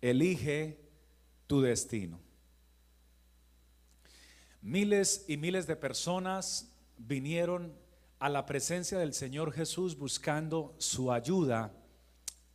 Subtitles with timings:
[0.00, 0.78] elige
[1.46, 2.20] tu destino.
[4.60, 7.72] Miles y miles de personas vinieron
[8.18, 11.72] a la presencia del Señor Jesús buscando su ayuda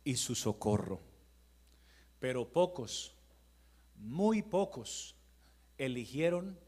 [0.04, 1.00] y su socorro.
[2.20, 3.16] Pero pocos,
[3.96, 5.16] muy pocos,
[5.78, 6.58] eligieron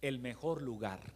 [0.00, 1.14] el mejor lugar.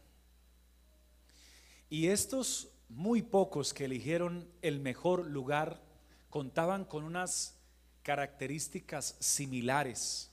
[1.89, 5.83] Y estos muy pocos que eligieron el mejor lugar
[6.29, 7.62] contaban con unas
[8.03, 10.31] características similares.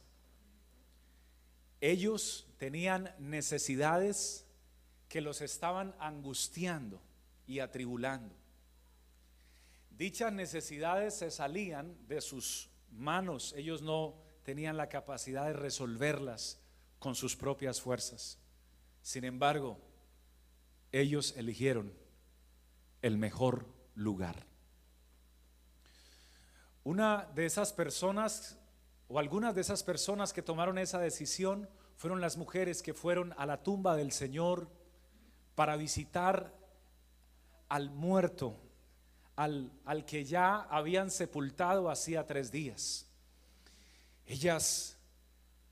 [1.82, 4.46] Ellos tenían necesidades
[5.08, 7.02] que los estaban angustiando
[7.48, 8.36] y atribulando.
[9.90, 16.60] Dichas necesidades se salían de sus manos, ellos no tenían la capacidad de resolverlas
[17.00, 18.38] con sus propias fuerzas.
[19.02, 19.80] Sin embargo,
[20.92, 21.94] ellos eligieron
[23.02, 24.46] el mejor lugar.
[26.84, 28.58] Una de esas personas
[29.10, 33.46] o algunas de esas personas que tomaron esa decisión fueron las mujeres que fueron a
[33.46, 34.70] la tumba del Señor
[35.56, 36.56] para visitar
[37.68, 38.56] al muerto,
[39.36, 43.08] al, al que ya habían sepultado hacía tres días.
[44.28, 44.96] Ellas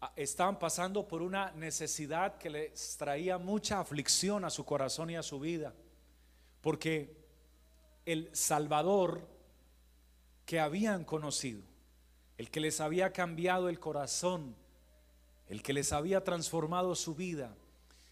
[0.02, 5.16] ah, estaban pasando por una necesidad que les traía mucha aflicción a su corazón y
[5.16, 5.76] a su vida,
[6.60, 7.16] porque
[8.04, 9.37] el Salvador
[10.48, 11.62] que habían conocido,
[12.38, 14.56] el que les había cambiado el corazón,
[15.50, 17.54] el que les había transformado su vida,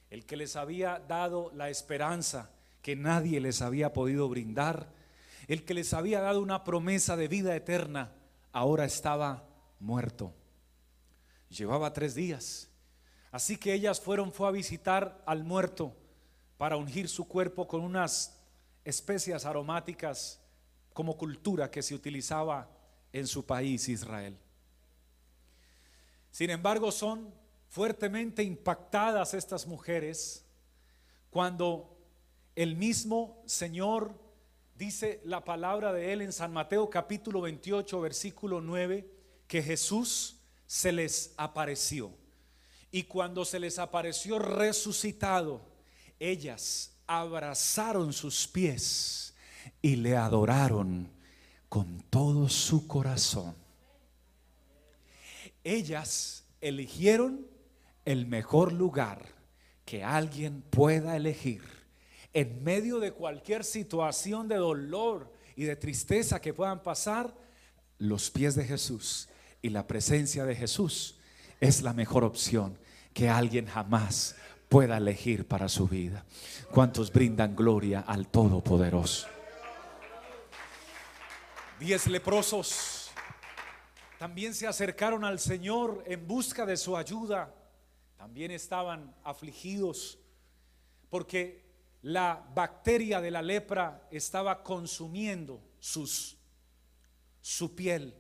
[0.09, 4.91] el que les había dado la esperanza que nadie les había podido brindar,
[5.47, 8.11] el que les había dado una promesa de vida eterna,
[8.52, 9.47] ahora estaba
[9.80, 10.33] muerto.
[11.50, 12.69] Llevaba tres días.
[13.31, 15.95] Así que ellas fueron, fue a visitar al muerto
[16.58, 18.38] para ungir su cuerpo con unas
[18.83, 20.41] especias aromáticas
[20.95, 22.69] como cultura que se utilizaba
[23.11, 24.38] en su país, Israel.
[26.31, 27.33] Sin embargo, son
[27.67, 30.45] fuertemente impactadas estas mujeres
[31.29, 31.97] cuando
[32.55, 34.17] el mismo Señor
[34.78, 39.05] dice la palabra de Él en San Mateo capítulo 28, versículo 9,
[39.50, 42.13] que Jesús se les apareció.
[42.89, 45.61] Y cuando se les apareció resucitado,
[46.22, 49.25] ellas abrazaron sus pies
[49.81, 51.09] y le adoraron
[51.70, 53.56] con todo su corazón.
[55.64, 57.48] Ellas eligieron
[58.06, 59.26] el mejor lugar
[59.84, 61.76] que alguien pueda elegir
[62.36, 67.34] en medio de cualquier situación de dolor y de tristeza que puedan pasar,
[67.97, 69.30] los pies de Jesús
[69.62, 71.16] y la presencia de Jesús
[71.62, 72.78] es la mejor opción
[73.14, 74.36] que alguien jamás
[74.68, 76.26] pueda elegir para su vida.
[76.72, 79.34] ¿Cuántos brindan gloria al Todopoderoso?
[81.80, 83.12] Diez leprosos
[84.18, 87.53] también se acercaron al Señor en busca de su ayuda.
[88.18, 90.18] También estaban afligidos
[91.09, 91.66] porque
[92.02, 96.38] la bacteria de la lepra estaba consumiendo sus,
[97.41, 98.16] su piel.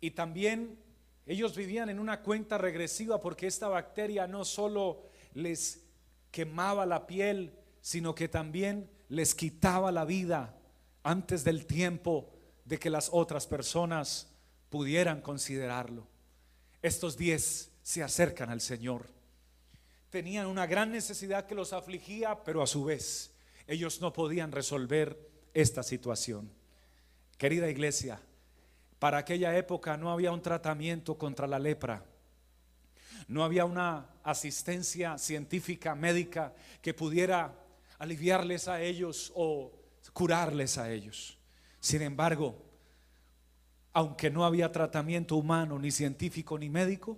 [0.00, 0.82] Y también
[1.26, 5.02] ellos vivían en una cuenta regresiva porque esta bacteria no solo
[5.34, 5.84] les
[6.30, 10.58] quemaba la piel, sino que también les quitaba la vida
[11.02, 12.37] antes del tiempo
[12.68, 14.28] de que las otras personas
[14.68, 16.06] pudieran considerarlo.
[16.82, 19.06] Estos diez se acercan al Señor.
[20.10, 23.34] Tenían una gran necesidad que los afligía, pero a su vez
[23.66, 25.18] ellos no podían resolver
[25.54, 26.50] esta situación.
[27.38, 28.20] Querida iglesia,
[28.98, 32.04] para aquella época no había un tratamiento contra la lepra.
[33.28, 37.54] No había una asistencia científica, médica, que pudiera
[37.98, 39.72] aliviarles a ellos o
[40.12, 41.37] curarles a ellos.
[41.88, 42.54] Sin embargo,
[43.94, 47.16] aunque no había tratamiento humano, ni científico, ni médico,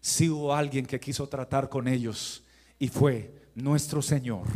[0.00, 2.44] sí hubo alguien que quiso tratar con ellos
[2.78, 4.46] y fue nuestro Señor.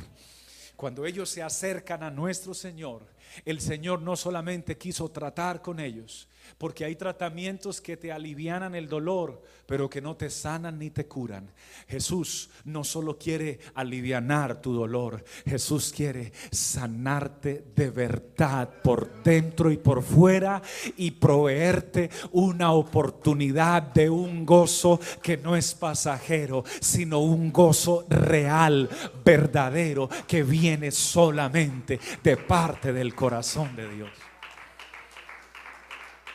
[0.79, 3.03] Cuando ellos se acercan a nuestro Señor,
[3.45, 8.89] el Señor no solamente quiso tratar con ellos, porque hay tratamientos que te alivianan el
[8.89, 11.51] dolor, pero que no te sanan ni te curan.
[11.89, 19.79] Jesús no solo quiere alivianar tu dolor, Jesús quiere sanarte de verdad por dentro y
[19.79, 20.63] por fuera
[20.97, 28.89] y proveerte una oportunidad de un gozo que no es pasajero, sino un gozo real,
[29.25, 34.11] verdadero, que viene solamente de parte del corazón de Dios.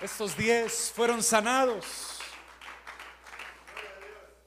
[0.02, 1.86] Estos diez fueron sanados.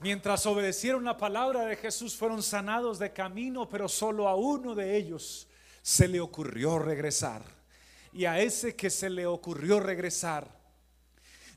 [0.00, 4.96] Mientras obedecieron la palabra de Jesús, fueron sanados de camino, pero solo a uno de
[4.96, 5.48] ellos
[5.80, 7.42] se le ocurrió regresar.
[8.12, 10.54] Y a ese que se le ocurrió regresar,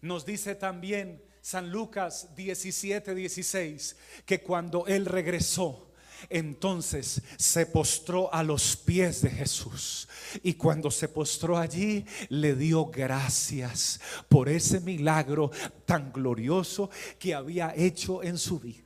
[0.02, 5.89] Nos dice también San Lucas 17, 16, que cuando él regresó,
[6.30, 10.08] entonces se postró a los pies de Jesús.
[10.44, 15.52] Y cuando se postró allí, le dio gracias por ese milagro
[15.86, 18.84] tan glorioso que había hecho en su vida.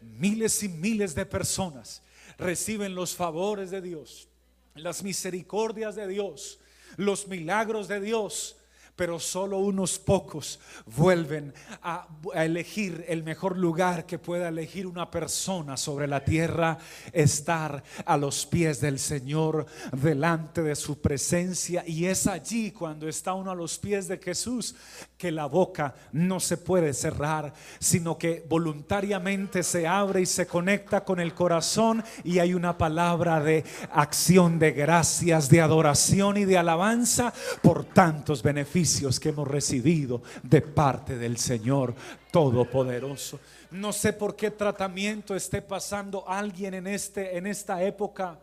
[0.00, 2.02] Miles y miles de personas
[2.38, 4.28] reciben los favores de Dios,
[4.74, 6.58] las misericordias de Dios,
[6.96, 8.56] los milagros de Dios
[9.02, 11.52] pero solo unos pocos vuelven
[11.82, 12.06] a,
[12.36, 16.78] elegir el mejor lugar que pueda elegir una persona sobre la tierra,
[17.12, 21.82] estar a los pies del Señor, delante de su presencia.
[21.84, 24.76] Y es allí cuando está uno a los pies de Jesús
[25.18, 31.04] que la boca no se puede cerrar, sino que voluntariamente se abre y se conecta
[31.04, 36.56] con el corazón y hay una palabra de acción, de gracias, de adoración y de
[36.56, 37.32] alabanza
[37.62, 41.94] por tantos beneficios que hemos recibido de parte del Señor
[42.30, 43.40] Todopoderoso.
[43.70, 48.38] No sé por qué tratamiento esté pasando alguien en, este, en esta época.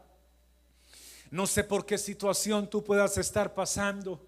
[1.32, 4.26] No sé por qué situación tú puedas estar pasando.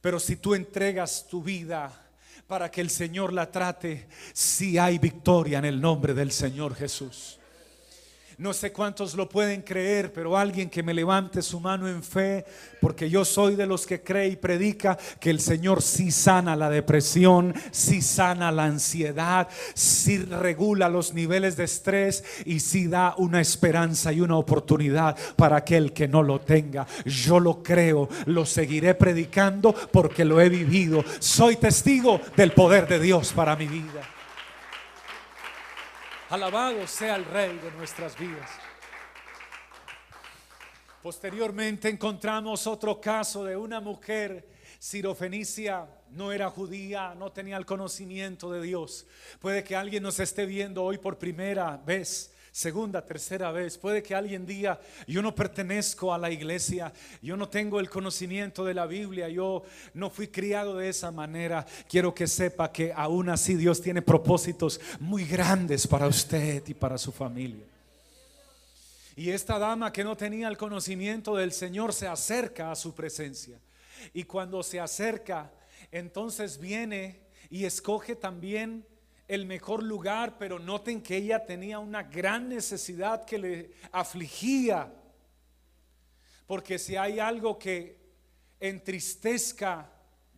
[0.00, 2.08] Pero si tú entregas tu vida
[2.46, 7.38] para que el Señor la trate, si hay victoria en el nombre del Señor Jesús.
[8.38, 12.44] No sé cuántos lo pueden creer, pero alguien que me levante su mano en fe,
[12.80, 16.70] porque yo soy de los que cree y predica que el Señor sí sana la
[16.70, 23.40] depresión, sí sana la ansiedad, sí regula los niveles de estrés y sí da una
[23.40, 26.86] esperanza y una oportunidad para aquel que no lo tenga.
[27.04, 31.04] Yo lo creo, lo seguiré predicando porque lo he vivido.
[31.18, 34.17] Soy testigo del poder de Dios para mi vida.
[36.30, 38.50] Alabado sea el Rey de nuestras vidas.
[41.02, 44.46] Posteriormente encontramos otro caso de una mujer
[44.78, 49.06] sirofenicia, no era judía, no tenía el conocimiento de Dios.
[49.40, 53.78] Puede que alguien nos esté viendo hoy por primera vez segunda, tercera vez.
[53.78, 58.64] Puede que alguien diga, yo no pertenezco a la iglesia, yo no tengo el conocimiento
[58.64, 59.62] de la Biblia, yo
[59.94, 61.64] no fui criado de esa manera.
[61.88, 66.98] Quiero que sepa que aún así Dios tiene propósitos muy grandes para usted y para
[66.98, 67.64] su familia.
[69.14, 73.60] Y esta dama que no tenía el conocimiento del Señor se acerca a su presencia.
[74.12, 75.52] Y cuando se acerca,
[75.92, 77.20] entonces viene
[77.50, 78.84] y escoge también
[79.28, 84.90] el mejor lugar, pero noten que ella tenía una gran necesidad que le afligía.
[86.46, 88.00] Porque si hay algo que
[88.58, 89.92] entristezca,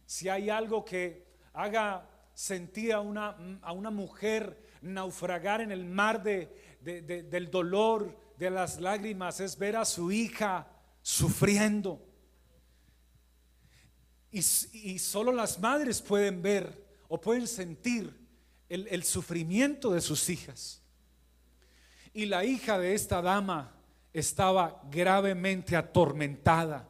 [0.04, 6.24] si hay algo que haga sentir a una, a una mujer naufragar en el mar
[6.24, 6.48] de,
[6.80, 10.66] del dolor, de las lágrimas, es ver a su hija
[11.00, 12.04] sufriendo.
[14.32, 14.38] Y,
[14.72, 18.19] y solo las madres pueden ver o pueden sentir
[18.70, 20.80] el, sufrimiento de sus hijas.
[22.14, 23.74] Y la hija de esta dama
[24.12, 26.88] estaba gravemente atormentada.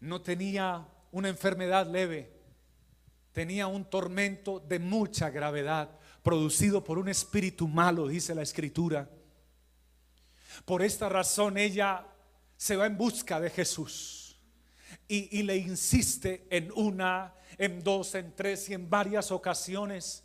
[0.00, 2.32] No tenía una enfermedad leve,
[3.32, 5.90] tenía un tormento de mucha gravedad,
[6.22, 9.10] producido por un espíritu malo, dice la escritura.
[10.64, 12.06] Por esta razón ella
[12.56, 14.28] se va en busca de Jesús
[15.08, 20.22] y, le insiste en una, en dos, en tres y en varias ocasiones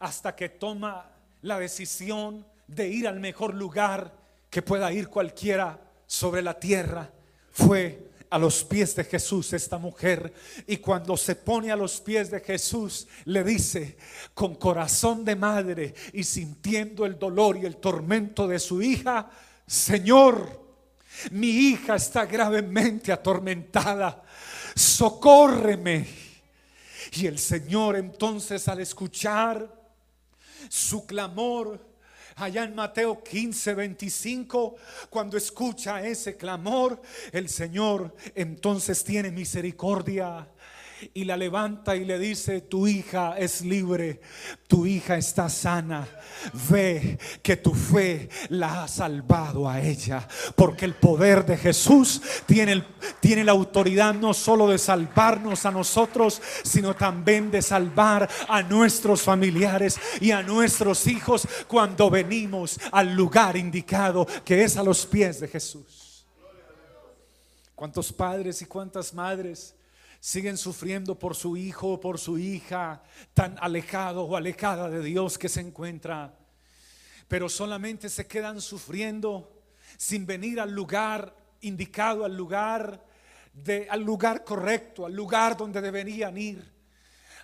[0.00, 1.10] hasta que toma
[1.42, 4.12] la decisión de ir al mejor lugar
[4.50, 7.10] que pueda ir cualquiera sobre la tierra.
[7.50, 10.32] Fue a los pies de Jesús esta mujer
[10.66, 13.96] y cuando se pone a los pies de Jesús le dice
[14.34, 19.30] con corazón de madre y sintiendo el dolor y el tormento de su hija,
[19.66, 20.68] Señor,
[21.30, 24.22] mi hija está gravemente atormentada,
[24.74, 26.06] socórreme.
[27.12, 29.77] Y el Señor entonces al escuchar
[30.68, 31.86] su clamor.
[32.36, 34.76] Allá en Mateo 15, 25,
[35.10, 40.48] cuando escucha ese clamor, el Señor entonces tiene misericordia
[41.14, 44.20] y la levanta y le dice, tu hija es libre,
[44.66, 46.06] tu hija está sana.
[46.68, 50.26] Ve que tu fe la ha salvado a ella,
[50.56, 52.84] porque el poder de Jesús tiene,
[53.20, 59.22] tiene la autoridad no solo de salvarnos a nosotros, sino también de salvar a nuestros
[59.22, 65.40] familiares y a nuestros hijos cuando venimos al lugar indicado, que es a los pies
[65.40, 66.26] de Jesús.
[67.74, 69.74] ¿Cuántos padres y cuántas madres?
[70.20, 73.02] Siguen sufriendo por su hijo o por su hija
[73.34, 76.36] tan alejado o alejada de Dios que se encuentra,
[77.28, 79.62] pero solamente se quedan sufriendo
[79.96, 83.04] sin venir al lugar indicado, al lugar
[83.52, 86.78] de, al lugar correcto, al lugar donde deberían ir.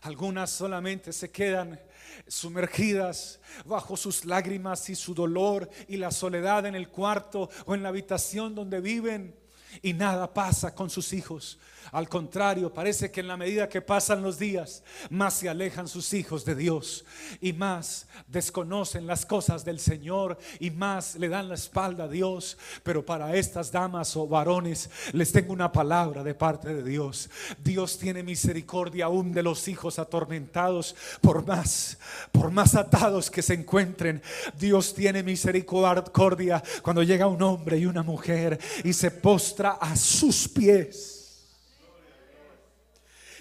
[0.02, 1.80] Algunas solamente se quedan
[2.28, 7.82] sumergidas bajo sus lágrimas y su dolor y la soledad en el cuarto o en
[7.82, 9.34] la habitación donde viven
[9.82, 11.58] y nada pasa con sus hijos.
[11.92, 16.12] Al contrario, parece que en la medida que pasan los días, más se alejan sus
[16.12, 17.04] hijos de Dios
[17.40, 22.56] y más desconocen las cosas del Señor y más le dan la espalda a Dios.
[22.82, 27.30] Pero para estas damas o varones les tengo una palabra de parte de Dios.
[27.62, 31.98] Dios tiene misericordia aún de los hijos atormentados por más,
[32.32, 34.22] por más atados que se encuentren.
[34.58, 40.48] Dios tiene misericordia cuando llega un hombre y una mujer y se postra a sus
[40.48, 41.13] pies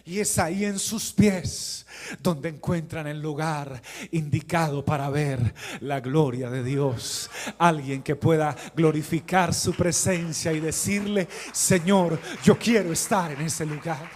[0.06, 1.86] y es ahí en sus pies
[2.20, 3.82] donde encuentran el lugar
[4.12, 7.30] indicado para ver la gloria de Dios.
[7.58, 14.10] Alguien que pueda glorificar su presencia y decirle, Señor, yo quiero estar en ese lugar.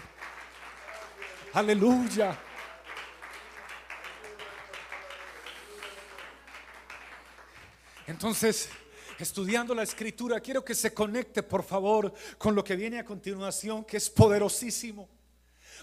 [1.53, 2.37] Aleluya.
[8.07, 8.69] Entonces,
[9.19, 13.85] estudiando la escritura, quiero que se conecte, por favor, con lo que viene a continuación,
[13.85, 15.16] que es poderosísimo.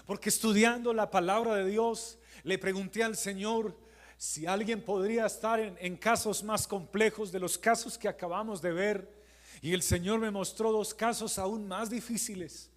[0.05, 3.77] Porque estudiando la palabra de Dios, le pregunté al Señor
[4.17, 9.23] si alguien podría estar en, casos más complejos de los casos que acabamos de ver.
[9.61, 12.69] Y el Señor me mostró dos casos aún más difíciles.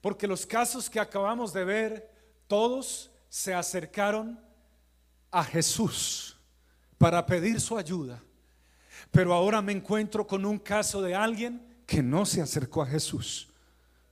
[0.00, 2.10] Porque los casos que acabamos de ver,
[2.46, 4.40] todos se acercaron
[5.30, 6.36] a Jesús
[6.98, 8.22] para pedir su ayuda.
[9.10, 13.48] Pero ahora me encuentro con un caso de alguien que no se acercó a Jesús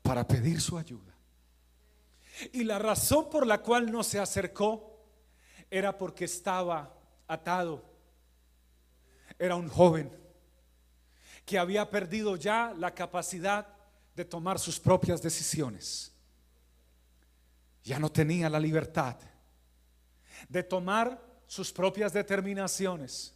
[0.02, 1.14] para pedir su ayuda.
[2.52, 5.04] Y la razón por la cual no se acercó
[5.70, 6.94] era porque estaba
[7.26, 7.84] atado.
[9.38, 10.10] Era un joven
[11.44, 13.66] que había perdido ya la capacidad
[14.14, 16.12] de tomar sus propias decisiones.
[17.84, 19.16] Ya no tenía la libertad
[20.48, 23.34] de tomar sus propias determinaciones.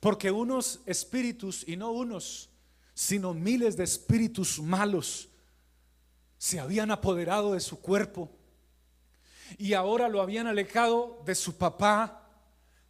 [0.00, 2.50] Porque unos espíritus, y no unos,
[2.94, 5.28] sino miles de espíritus malos,
[6.44, 8.30] se habían apoderado de su cuerpo
[9.56, 12.28] y ahora lo habían alejado de su papá,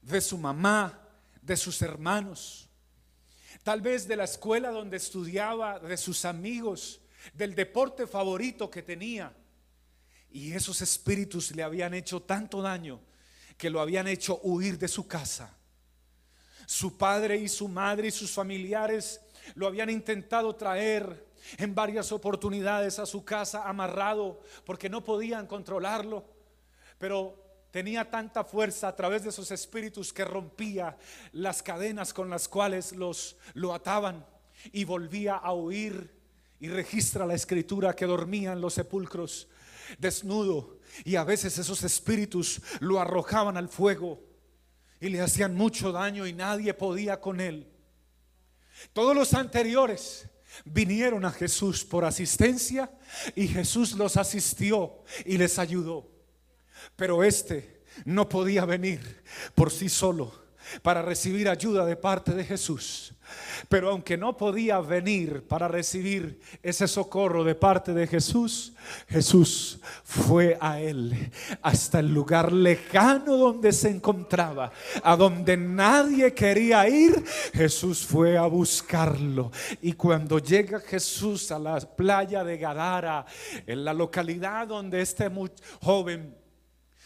[0.03, 1.09] de su mamá,
[1.41, 2.69] de sus hermanos,
[3.63, 7.01] tal vez de la escuela donde estudiaba, de sus amigos,
[7.33, 9.33] del deporte favorito que tenía.
[10.33, 13.01] Y esos espíritus le habían hecho tanto daño
[13.57, 15.57] que lo habían hecho huir de su casa.
[16.67, 19.21] Su padre y su madre y sus familiares
[19.55, 26.25] lo habían intentado traer en varias oportunidades a su casa amarrado porque no podían controlarlo,
[26.99, 30.97] pero tenía tanta fuerza a través de esos espíritus que rompía
[31.33, 34.25] las cadenas con las cuales los lo ataban
[34.73, 36.15] y volvía a huir
[36.61, 39.49] y registra la escritura que dormía en los sepulcros
[39.99, 44.23] desnudo y a veces esos espíritus lo arrojaban al fuego
[45.01, 47.71] y le hacían mucho daño y nadie podía con él.
[48.93, 50.29] Todos los anteriores
[50.65, 52.91] vinieron a Jesús por asistencia
[53.35, 56.11] y Jesús los asistió y les ayudó.
[56.97, 59.23] Pero este no podía venir
[59.55, 60.44] por sí solo
[60.83, 63.15] para recibir ayuda de parte de Jesús.
[63.69, 68.75] Pero aunque no podía venir para recibir ese socorro de parte de Jesús,
[69.09, 71.31] Jesús fue a él
[71.63, 77.25] hasta el lugar lejano donde se encontraba, a donde nadie quería ir.
[77.53, 79.51] Jesús fue a buscarlo.
[79.81, 83.25] Y cuando llega Jesús a la playa de Gadara,
[83.67, 85.31] en la localidad donde este
[85.81, 86.44] joven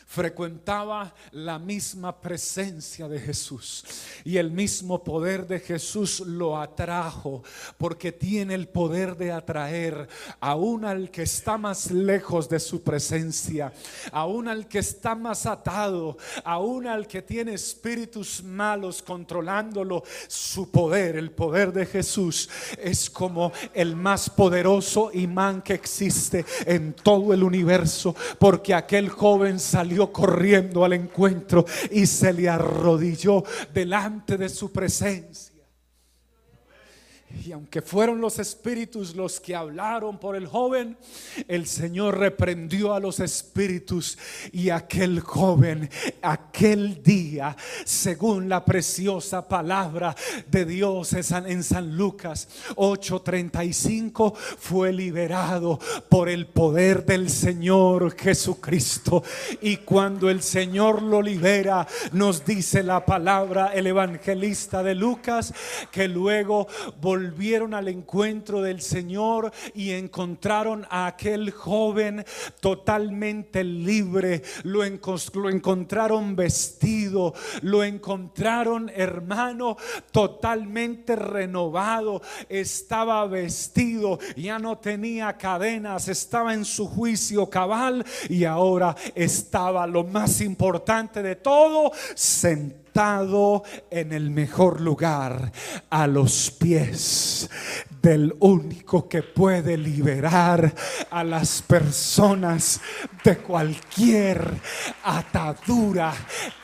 [0.06, 3.84] frecuentaba la misma presencia de Jesús.
[4.24, 7.42] Y el mismo poder de Jesús lo atrajo
[7.76, 10.08] porque tiene el poder de atraer
[10.40, 13.72] aún al que está más lejos de su presencia,
[14.12, 21.16] aún al que está más atado, aún al que tiene espíritus malos controlándolo, su poder,
[21.16, 27.42] el poder de Jesús es como el más poderoso imán que existe en todo el
[27.42, 34.70] universo porque aquel joven salió corriendo al encuentro y se le arrodilló delante de su
[34.70, 35.47] presencia.
[37.44, 40.96] Y aunque fueron los espíritus los que hablaron por el joven,
[41.46, 44.16] el Señor reprendió a los espíritus
[44.50, 45.90] y aquel joven,
[46.22, 47.54] aquel día,
[47.84, 50.16] según la preciosa palabra
[50.50, 59.22] de Dios en San Lucas 8:35, fue liberado por el poder del Señor Jesucristo.
[59.60, 65.52] Y cuando el Señor lo libera, nos dice la palabra el evangelista de Lucas,
[65.92, 66.66] que luego
[67.02, 72.24] volvió volvieron al encuentro del Señor y encontraron a aquel joven
[72.60, 74.42] totalmente libre.
[74.62, 74.82] Lo,
[75.34, 79.76] lo encontraron vestido, lo encontraron hermano
[80.12, 82.22] totalmente renovado.
[82.48, 90.04] Estaba vestido, ya no tenía cadenas, estaba en su juicio cabal y ahora estaba lo
[90.04, 91.90] más importante de todo,
[93.90, 95.52] en el mejor lugar,
[95.88, 97.48] a los pies
[98.02, 100.72] del único que puede liberar
[101.10, 102.80] a las personas
[103.24, 104.48] de cualquier
[105.02, 106.14] atadura,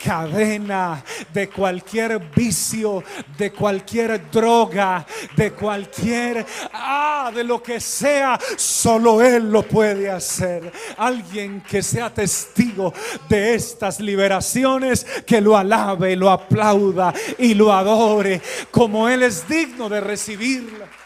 [0.03, 3.03] cadena, de cualquier vicio,
[3.37, 10.71] de cualquier droga, de cualquier, ah, de lo que sea, solo Él lo puede hacer.
[10.97, 12.93] Alguien que sea testigo
[13.27, 19.89] de estas liberaciones, que lo alabe, lo aplauda y lo adore, como Él es digno
[19.89, 21.04] de recibirla.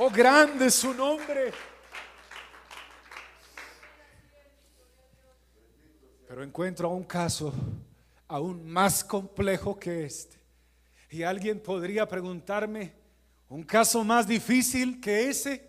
[0.00, 1.50] Oh, grande es su nombre.
[6.28, 7.52] Pero encuentro un caso
[8.28, 10.38] aún más complejo que este.
[11.10, 12.92] Y alguien podría preguntarme,
[13.48, 15.68] ¿un caso más difícil que ese?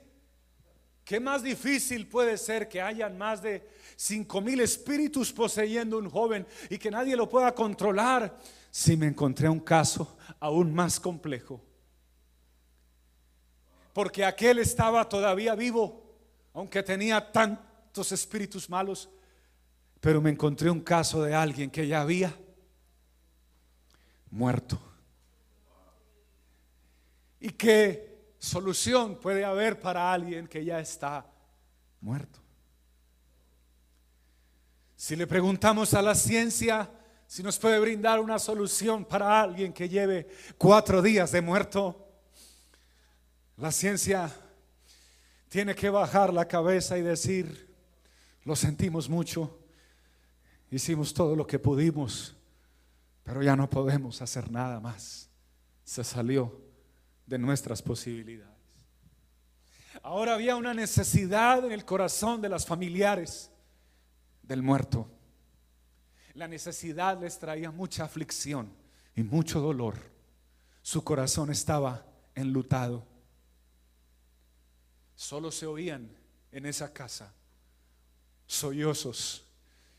[1.04, 6.46] ¿Qué más difícil puede ser que hayan más de cinco mil espíritus poseyendo un joven
[6.70, 8.38] y que nadie lo pueda controlar?
[8.70, 11.64] Si me encontré un caso aún más complejo
[13.94, 16.04] porque aquel estaba todavía vivo,
[16.54, 19.10] aunque tenía tantos espíritus malos.
[20.00, 22.34] Pero me encontré un caso de alguien que ya había
[24.32, 24.80] muerto.
[27.40, 31.26] ¿Y qué solución puede haber para alguien que ya está
[32.02, 32.40] muerto?
[34.96, 36.90] Si le preguntamos a la ciencia
[37.30, 40.28] si nos puede brindar una solución para alguien que lleve
[40.58, 42.09] cuatro días de muerto,
[43.60, 44.34] la ciencia
[45.50, 47.76] tiene que bajar la cabeza y decir,
[48.46, 49.60] lo sentimos mucho,
[50.72, 52.36] hicimos todo lo que pudimos,
[53.24, 55.30] pero ya no podemos hacer nada más.
[55.84, 56.62] Se salió
[57.26, 58.50] de nuestras posibilidades.
[60.04, 63.52] Ahora había una necesidad en el corazón de las familiares
[64.42, 65.12] del muerto.
[66.34, 68.72] La necesidad les traía mucha aflicción
[69.16, 69.98] y mucho dolor.
[70.82, 73.09] Su corazón estaba enlutado.
[75.20, 76.10] Solo se oían
[76.50, 77.34] en esa casa
[78.48, 79.44] sollozos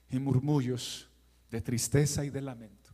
[0.09, 1.11] y murmullos
[1.51, 2.91] de tristeza y de lamento.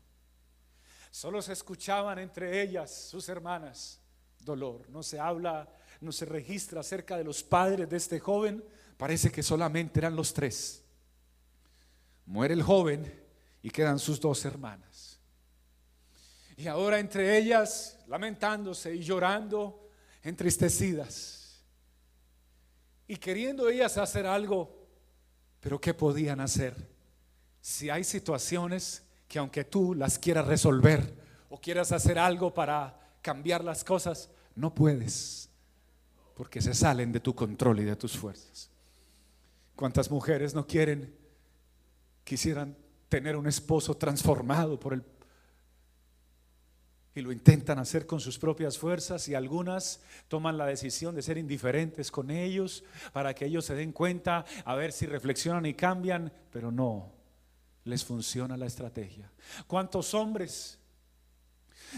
[1.13, 4.01] Solo se escuchaban entre ellas, sus hermanas,
[4.41, 4.91] dolor.
[4.91, 8.65] No se habla, no se registra acerca de los padres de este joven.
[8.97, 10.83] Parece que solamente eran los tres.
[12.25, 13.25] Muere el joven
[13.63, 15.21] y quedan sus dos hermanas.
[16.57, 19.89] Y ahora entre ellas, lamentándose y llorando,
[20.25, 21.36] entristecidas
[23.09, 24.87] y queriendo ellas hacer algo,
[25.61, 26.75] pero ¿qué podían hacer?
[27.61, 31.15] Si hay situaciones que aunque tú las quieras resolver
[31.49, 35.49] o quieras hacer algo para cambiar las cosas, no puedes,
[36.35, 38.71] porque se salen de tu control y de tus fuerzas.
[39.75, 41.15] ¿Cuántas mujeres no quieren,
[42.25, 42.77] quisieran
[43.09, 45.03] tener un esposo transformado por el
[47.17, 51.39] y lo intentan hacer con sus propias fuerzas y algunas toman la decisión de ser
[51.39, 56.31] indiferentes con ellos para que ellos se den cuenta, a ver si reflexionan y cambian,
[56.53, 57.11] pero no
[57.85, 59.33] les funciona la estrategia.
[59.67, 60.79] ¿Cuántos hombres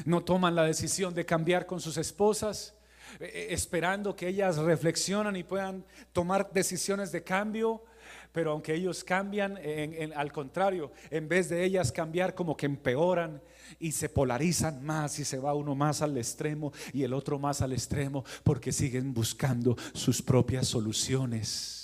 [0.04, 2.76] no toman la decisión de cambiar con sus esposas?
[3.18, 7.82] Eh, eh, esperando que ellas reflexionan y puedan tomar decisiones de cambio,
[8.30, 9.58] pero aunque ellos cambian,
[10.14, 13.42] al contrario, en vez de ellas cambiar, como que empeoran
[13.78, 17.62] y se polarizan más y se va uno más al extremo y el otro más
[17.62, 21.77] al extremo porque siguen buscando sus propias soluciones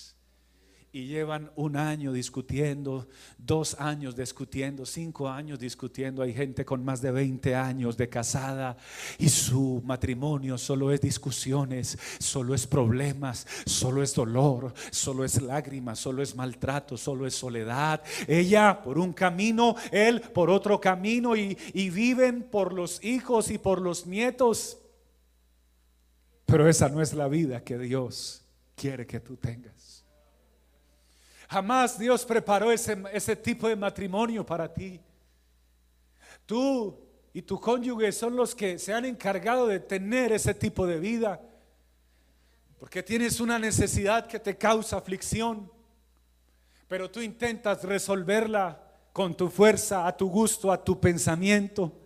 [0.94, 6.22] y llevan un año discutiendo, dos años discutiendo, cinco años discutiendo.
[6.22, 8.76] Hay gente con más de 20 años de casada
[9.18, 15.98] y su matrimonio solo es discusiones, solo es problemas, solo es dolor, solo es lágrimas,
[15.98, 18.00] solo es maltrato, solo es soledad.
[18.28, 23.58] Ella por un camino, él por otro camino y, y viven por los hijos y
[23.58, 24.78] por los nietos.
[26.46, 28.44] Pero esa no es la vida que Dios
[28.76, 29.93] quiere que tú tengas.
[31.48, 35.00] Jamás Dios preparó ese, ese tipo de matrimonio para ti.
[36.46, 36.98] Tú
[37.32, 41.40] y tu cónyuge son los que se han encargado de tener ese tipo de vida.
[42.78, 45.70] Porque tienes una necesidad que te causa aflicción.
[46.86, 48.80] Pero tú intentas resolverla
[49.12, 52.00] con tu fuerza, a tu gusto, a tu pensamiento.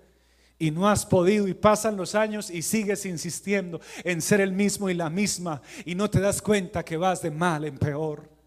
[0.59, 4.91] y no has podido y pasan los años y sigues insistiendo en ser el mismo
[4.91, 8.38] y la misma y no te das cuenta que vas de mal en peor.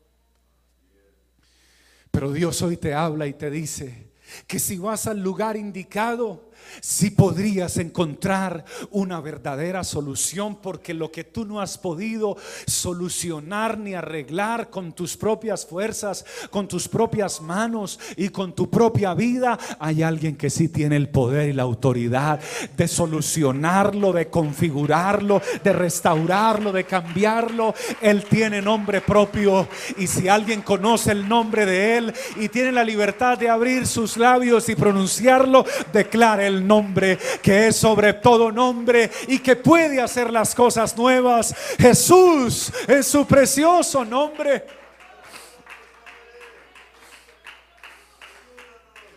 [2.12, 4.12] Pero Dios hoy te habla y te dice
[4.48, 11.24] que si vas al lugar indicado, si podrías encontrar una verdadera solución, porque lo que
[11.24, 18.00] tú no has podido solucionar ni arreglar con tus propias fuerzas, con tus propias manos
[18.16, 22.40] y con tu propia vida, hay alguien que sí tiene el poder y la autoridad
[22.76, 27.74] de solucionarlo, de configurarlo, de restaurarlo, de cambiarlo.
[28.02, 32.84] Él tiene nombre propio y si alguien conoce el nombre de Él y tiene la
[32.84, 39.10] libertad de abrir sus labios y pronunciarlo, declare el nombre que es sobre todo nombre
[39.28, 41.56] y que puede hacer las cosas nuevas.
[41.80, 44.66] Jesús es su precioso nombre.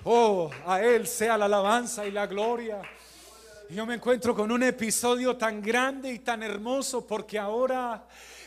[0.05, 2.83] Oh, a Él sea la alabanza y la gloria.
[3.71, 8.05] Yo me encuentro con un episodio tan grande y tan hermoso porque ahora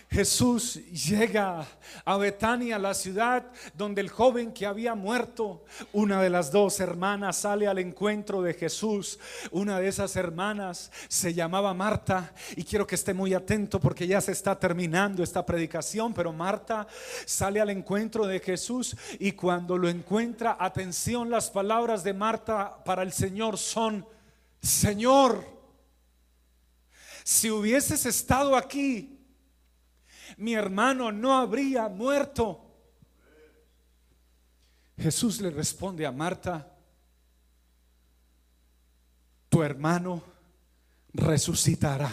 [0.09, 1.67] Jesús llega
[2.05, 7.37] a Betania, la ciudad donde el joven que había muerto, una de las dos hermanas
[7.37, 9.19] sale al encuentro de Jesús.
[9.51, 14.21] Una de esas hermanas se llamaba Marta y quiero que esté muy atento porque ya
[14.21, 16.87] se está terminando esta predicación, pero Marta
[17.25, 23.03] sale al encuentro de Jesús y cuando lo encuentra, atención, las palabras de Marta para
[23.03, 24.07] el Señor son,
[24.61, 25.43] Señor,
[27.25, 29.16] si hubieses estado aquí,
[30.35, 32.63] mi hermano no habría muerto.
[34.97, 36.75] Jesús le responde a Marta,
[39.47, 40.23] tu hermano
[41.13, 42.11] resucitará.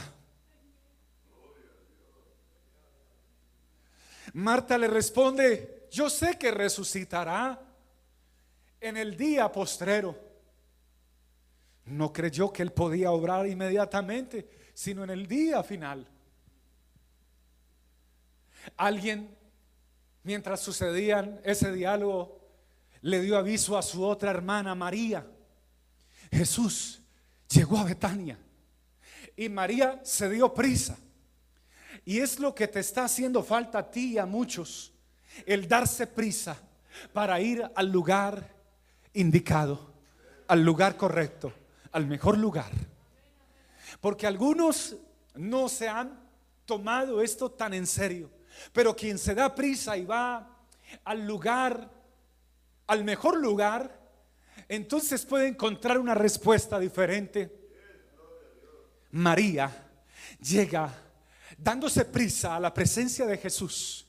[4.34, 7.60] Marta le responde, yo sé que resucitará
[8.80, 10.18] en el día postrero.
[11.86, 16.06] No creyó que él podía obrar inmediatamente, sino en el día final.
[18.76, 19.36] Alguien,
[20.22, 22.40] mientras sucedían ese diálogo,
[23.02, 25.26] le dio aviso a su otra hermana María.
[26.30, 27.02] Jesús
[27.48, 28.38] llegó a Betania
[29.36, 30.96] y María se dio prisa.
[32.04, 34.92] Y es lo que te está haciendo falta a ti y a muchos,
[35.46, 36.56] el darse prisa
[37.12, 38.54] para ir al lugar
[39.14, 39.92] indicado,
[40.48, 41.52] al lugar correcto,
[41.92, 42.70] al mejor lugar.
[44.00, 44.96] Porque algunos
[45.34, 46.20] no se han
[46.66, 48.30] tomado esto tan en serio.
[48.72, 50.66] Pero quien se da prisa y va
[51.04, 51.90] al lugar,
[52.86, 54.00] al mejor lugar,
[54.68, 57.64] entonces puede encontrar una respuesta diferente.
[59.10, 59.70] María
[60.40, 60.92] llega
[61.56, 64.06] dándose prisa a la presencia de Jesús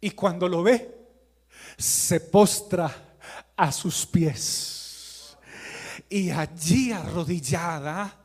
[0.00, 0.94] y cuando lo ve,
[1.76, 3.16] se postra
[3.56, 5.36] a sus pies.
[6.08, 8.22] Y allí arrodillada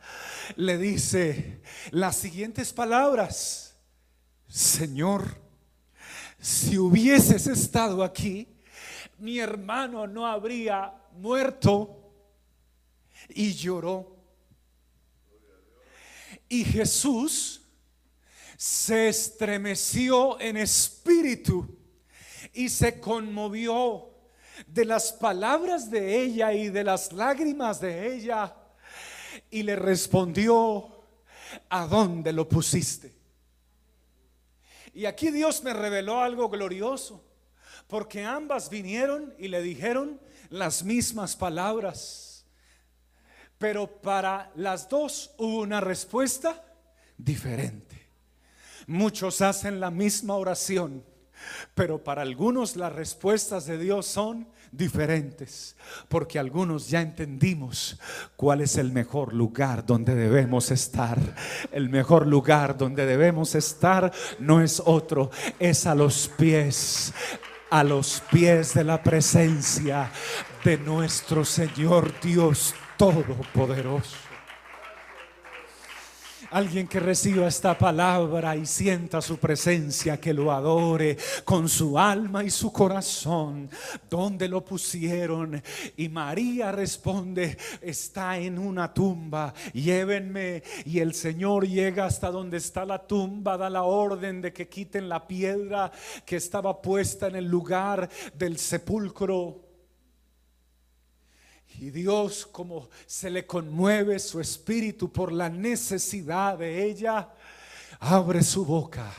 [0.55, 3.75] le dice las siguientes palabras,
[4.47, 5.48] Señor,
[6.39, 8.47] si hubieses estado aquí,
[9.17, 11.95] mi hermano no habría muerto.
[13.29, 14.15] Y lloró.
[16.47, 17.61] Y Jesús
[18.57, 21.77] se estremeció en espíritu
[22.53, 24.09] y se conmovió
[24.65, 28.55] de las palabras de ella y de las lágrimas de ella.
[29.51, 31.05] Y le respondió,
[31.69, 33.18] ¿a dónde lo pusiste?
[34.93, 37.23] Y aquí Dios me reveló algo glorioso,
[37.87, 42.45] porque ambas vinieron y le dijeron las mismas palabras,
[43.57, 46.63] pero para las dos hubo una respuesta
[47.17, 48.07] diferente.
[48.87, 51.03] Muchos hacen la misma oración,
[51.75, 55.75] pero para algunos las respuestas de Dios son diferentes,
[56.07, 57.99] porque algunos ya entendimos
[58.35, 61.17] cuál es el mejor lugar donde debemos estar.
[61.71, 67.13] El mejor lugar donde debemos estar no es otro, es a los pies,
[67.69, 70.11] a los pies de la presencia
[70.63, 74.28] de nuestro Señor Dios Todopoderoso.
[76.51, 82.43] Alguien que reciba esta palabra y sienta su presencia, que lo adore con su alma
[82.43, 83.69] y su corazón.
[84.09, 85.61] ¿Dónde lo pusieron?
[85.95, 90.63] Y María responde, está en una tumba, llévenme.
[90.85, 95.07] Y el Señor llega hasta donde está la tumba, da la orden de que quiten
[95.07, 95.91] la piedra
[96.25, 99.68] que estaba puesta en el lugar del sepulcro.
[101.79, 107.29] Y Dios, como se le conmueve su espíritu por la necesidad de ella,
[107.99, 109.13] abre su boca.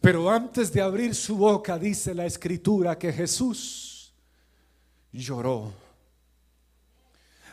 [0.00, 4.12] Pero antes de abrir su boca, dice la escritura que Jesús
[5.12, 5.72] lloró.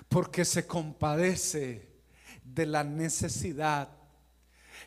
[0.09, 1.87] Porque se compadece
[2.43, 3.89] de la necesidad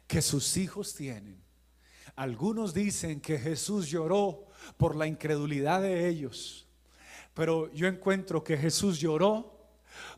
[0.08, 1.40] que sus hijos tienen.
[2.16, 6.65] Algunos dicen que Jesús lloró por la incredulidad de ellos,
[7.36, 9.60] pero yo encuentro que Jesús lloró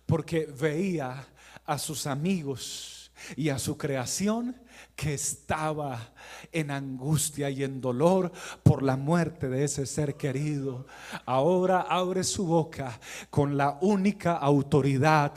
[0.07, 1.26] porque veía
[1.66, 4.57] a sus amigos y a su creación
[4.94, 6.14] que estaba
[6.52, 10.86] en angustia y en dolor por la muerte de ese ser querido.
[11.26, 12.98] Ahora abre su boca
[13.30, 15.32] con la única autoridad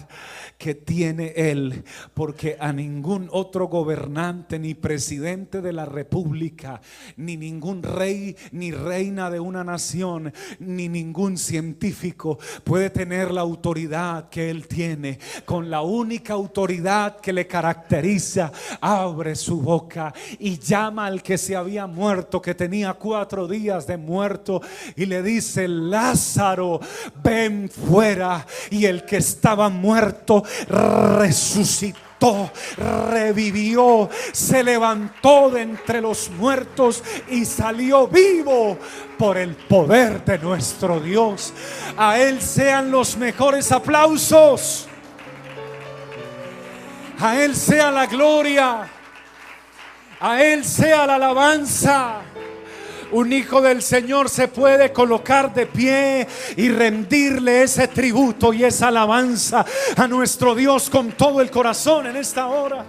[0.57, 6.81] que tiene él, porque a ningún otro gobernante ni presidente de la república,
[7.17, 14.29] ni ningún rey ni reina de una nación, ni ningún científico puede tener la autoridad
[14.29, 15.19] que él tiene.
[15.45, 21.55] Con la única autoridad que le caracteriza, abre su boca y llama al que se
[21.55, 24.61] había muerto, que tenía cuatro días de muerto,
[24.95, 26.79] y le dice, Lázaro,
[27.23, 28.45] ven fuera.
[28.71, 32.11] Y el que estaba muerto resucitó
[33.09, 38.77] revivió, se levantó de entre los muertos y salió vivo
[39.17, 41.51] por el poder de nuestro Dios.
[41.97, 44.87] A Él sean los mejores aplausos.
[47.19, 49.00] A Él sea la gloria.
[50.21, 52.21] A Él sea la alabanza.
[53.11, 58.89] Un hijo del Señor se puede colocar de pie y rendirle ese tributo y esa
[58.89, 59.65] alabanza
[59.97, 62.85] a nuestro Dios con todo el corazón en esta hora.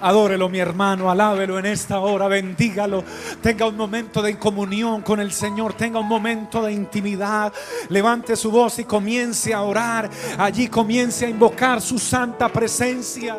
[0.00, 3.04] Adórelo mi hermano, alábelo en esta hora, bendígalo.
[3.42, 7.52] Tenga un momento de comunión con el Señor, tenga un momento de intimidad.
[7.88, 10.08] Levante su voz y comience a orar.
[10.38, 13.36] Allí comience a invocar su santa presencia.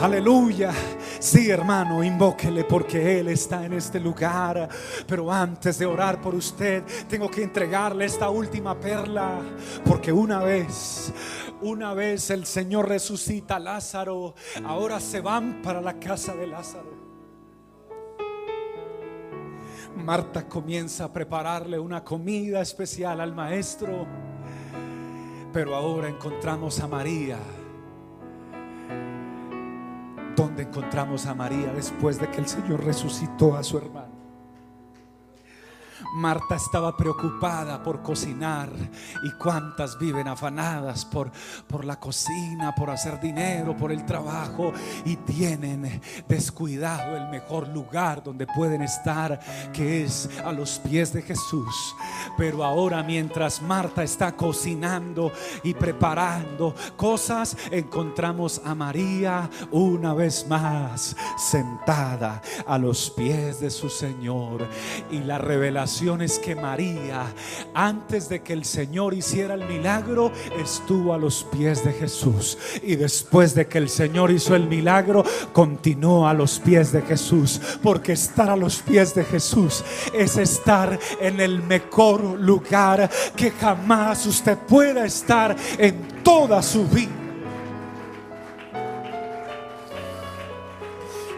[0.00, 0.72] Aleluya.
[1.18, 4.68] Sí, hermano, invóquele porque Él está en este lugar.
[5.06, 9.40] Pero antes de orar por usted, tengo que entregarle esta última perla.
[9.84, 11.12] Porque una vez,
[11.62, 16.96] una vez el Señor resucita a Lázaro, ahora se van para la casa de Lázaro.
[19.96, 24.06] Marta comienza a prepararle una comida especial al maestro.
[25.52, 27.38] Pero ahora encontramos a María
[30.36, 34.05] ¿Dónde encontramos a María después de que el Señor resucitó a su hermano?
[36.14, 38.70] Marta estaba preocupada por cocinar
[39.24, 41.30] y cuántas viven afanadas por,
[41.66, 44.72] por la cocina, por hacer dinero, por el trabajo
[45.04, 49.40] y tienen descuidado el mejor lugar donde pueden estar,
[49.72, 51.94] que es a los pies de Jesús.
[52.36, 61.16] Pero ahora mientras Marta está cocinando y preparando cosas, encontramos a María una vez más
[61.36, 64.68] sentada a los pies de su Señor
[65.10, 65.95] y la revelación
[66.42, 67.24] que María,
[67.72, 70.30] antes de que el Señor hiciera el milagro,
[70.62, 72.58] estuvo a los pies de Jesús.
[72.82, 77.60] Y después de que el Señor hizo el milagro, continuó a los pies de Jesús.
[77.82, 79.82] Porque estar a los pies de Jesús
[80.12, 87.25] es estar en el mejor lugar que jamás usted pueda estar en toda su vida.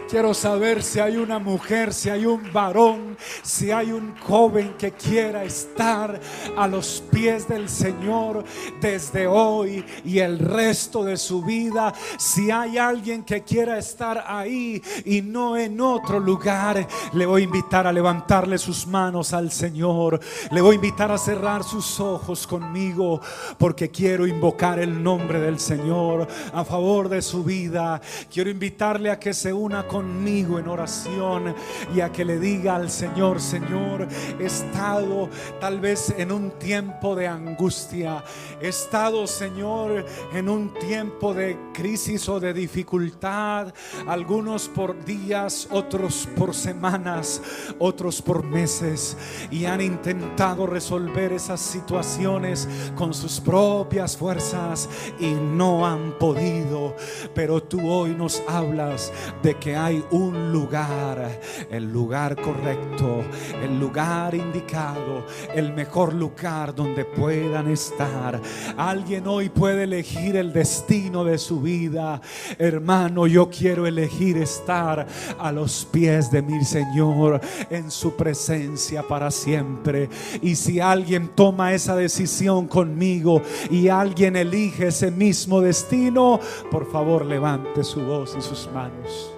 [0.09, 4.93] Quiero saber si hay una mujer, si hay un varón, si hay un joven que
[4.93, 6.19] quiera estar
[6.57, 8.43] a los pies del Señor
[8.81, 11.93] desde hoy y el resto de su vida.
[12.17, 17.45] Si hay alguien que quiera estar ahí y no en otro lugar, le voy a
[17.45, 20.19] invitar a levantarle sus manos al Señor.
[20.49, 23.21] Le voy a invitar a cerrar sus ojos conmigo
[23.59, 28.01] porque quiero invocar el nombre del Señor a favor de su vida.
[28.33, 31.53] Quiero invitarle a que se una con conmigo en oración
[31.93, 34.07] y a que le diga al Señor, Señor,
[34.39, 35.27] he estado
[35.59, 38.23] tal vez en un tiempo de angustia,
[38.61, 43.73] he estado, Señor, en un tiempo de crisis o de dificultad,
[44.07, 47.41] algunos por días, otros por semanas,
[47.77, 49.17] otros por meses,
[49.51, 54.87] y han intentado resolver esas situaciones con sus propias fuerzas
[55.19, 56.95] y no han podido,
[57.35, 59.11] pero tú hoy nos hablas
[59.43, 61.39] de que hay un lugar,
[61.71, 63.23] el lugar correcto,
[63.61, 68.39] el lugar indicado, el mejor lugar donde puedan estar.
[68.77, 72.21] Alguien hoy puede elegir el destino de su vida.
[72.57, 79.31] Hermano, yo quiero elegir estar a los pies de mi Señor en su presencia para
[79.31, 80.09] siempre.
[80.41, 86.39] Y si alguien toma esa decisión conmigo y alguien elige ese mismo destino,
[86.71, 89.28] por favor levante su voz y sus manos.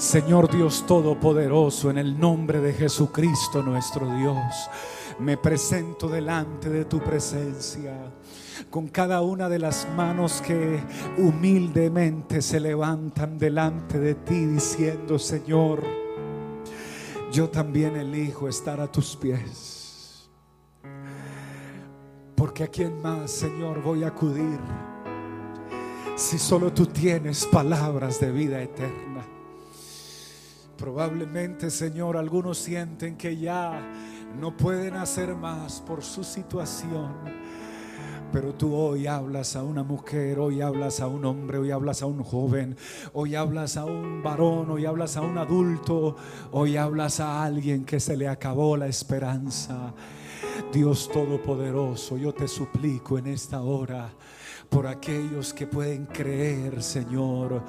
[0.00, 4.70] Señor Dios Todopoderoso, en el nombre de Jesucristo nuestro Dios.
[5.18, 8.10] me presento delante de tu presencia
[8.70, 10.82] con cada una de las manos que
[11.18, 15.84] humildemente se levantan delante de ti diciendo, Señor,
[17.30, 20.30] yo también elijo estar a tus pies.
[22.34, 24.58] Porque a quién más, Señor, voy a acudir
[26.16, 29.09] si solo tú tienes palabras de vida eterna.
[30.80, 33.82] Probablemente, Señor, algunos sienten que ya
[34.40, 37.12] no pueden hacer más por su situación.
[38.32, 42.06] Pero tú hoy hablas a una mujer, hoy hablas a un hombre, hoy hablas a
[42.06, 42.78] un joven,
[43.12, 46.16] hoy hablas a un varón, hoy hablas a un adulto,
[46.50, 49.92] hoy hablas a alguien que se le acabó la esperanza.
[50.72, 54.10] Dios Todopoderoso, yo te suplico en esta hora
[54.70, 57.62] por aquellos que pueden creer, Señor,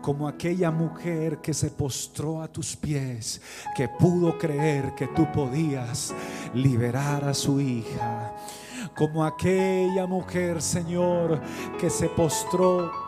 [0.00, 3.40] como aquella mujer que se postró a tus pies,
[3.76, 6.14] que pudo creer que tú podías
[6.54, 8.34] liberar a su hija.
[8.96, 11.40] Como aquella mujer, Señor,
[11.78, 13.07] que se postró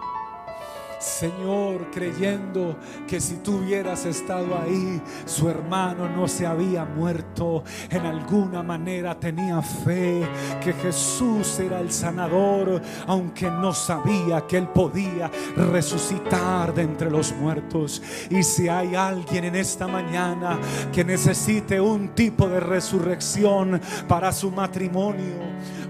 [1.00, 2.76] Señor, creyendo
[3.08, 7.64] que si tú hubieras estado ahí, su hermano no se había muerto.
[7.88, 10.22] En alguna manera tenía fe
[10.62, 17.32] que Jesús era el sanador, aunque no sabía que él podía resucitar de entre los
[17.32, 18.02] muertos.
[18.28, 20.58] Y si hay alguien en esta mañana
[20.92, 25.36] que necesite un tipo de resurrección para su matrimonio,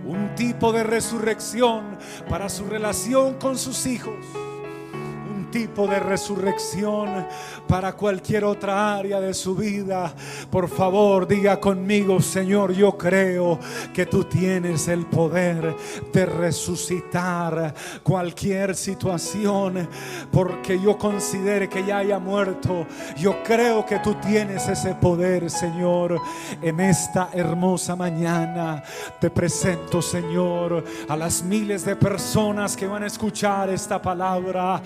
[0.07, 4.15] un tipo de resurrección para su relación con sus hijos
[5.51, 7.27] tipo de resurrección
[7.67, 10.15] para cualquier otra área de su vida.
[10.51, 13.59] Por favor, diga conmigo, Señor, yo creo
[13.93, 15.75] que tú tienes el poder
[16.13, 19.89] de resucitar cualquier situación,
[20.31, 22.87] porque yo considere que ya haya muerto.
[23.17, 26.21] Yo creo que tú tienes ese poder, Señor,
[26.63, 28.83] en esta hermosa mañana.
[29.21, 34.83] Te presento, Señor, a las miles de personas que van a escuchar esta palabra.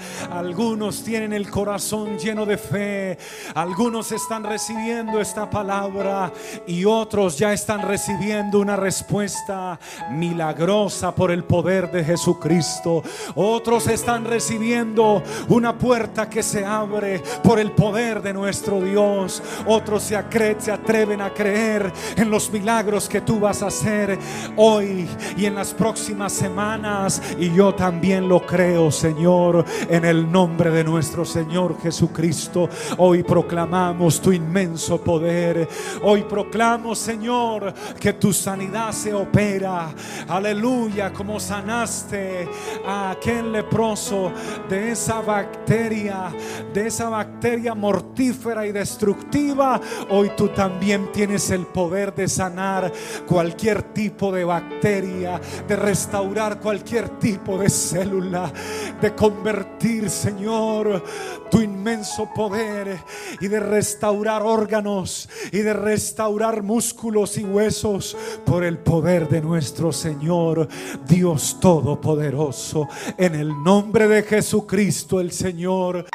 [0.55, 3.19] Algunos tienen el corazón lleno de fe.
[3.57, 6.33] Algunos están recibiendo esta palabra
[6.65, 9.81] y otros ya están recibiendo una respuesta
[10.13, 13.03] milagrosa por el poder de Jesucristo.
[13.35, 19.43] Otros están recibiendo una puerta que se abre por el poder de nuestro Dios.
[19.67, 20.25] Otros se,
[20.61, 24.17] se atreven a creer en los milagros que tú vas a hacer
[24.55, 27.21] hoy y en las próximas semanas.
[27.41, 33.23] Y yo también lo creo, Señor, en el nombre nombre de nuestro Señor Jesucristo, hoy
[33.23, 35.67] proclamamos tu inmenso poder.
[36.03, 39.89] Hoy proclamo, Señor, que tu sanidad se opera.
[40.29, 42.47] Aleluya, como sanaste
[42.87, 44.31] a aquel leproso
[44.69, 46.31] de esa bacteria,
[46.75, 49.81] de esa bacteria mortífera y destructiva.
[50.11, 52.93] Hoy tú también tienes el poder de sanar
[53.27, 58.53] cualquier tipo de bacteria, de restaurar cualquier tipo de célula,
[59.01, 61.05] de convertir, Señor
[61.49, 62.99] tu inmenso poder
[63.41, 69.93] y de restaurar órganos y de restaurar músculos y huesos por el poder de nuestro
[69.93, 70.67] Señor,
[71.07, 76.07] Dios Todopoderoso, en el nombre de Jesucristo el Señor.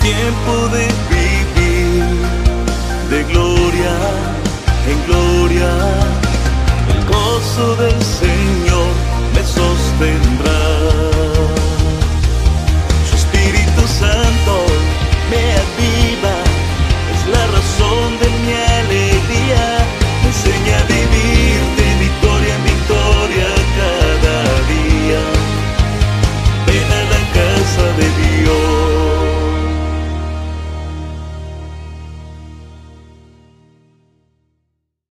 [0.00, 2.04] Tiempo de vivir
[3.10, 3.94] de gloria
[4.86, 5.70] en gloria,
[6.92, 7.90] el gozo de